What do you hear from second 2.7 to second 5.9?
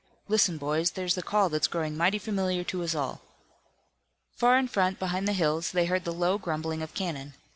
us all!" Far in front behind the hills they